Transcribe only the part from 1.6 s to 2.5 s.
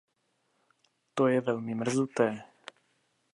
mrzuté.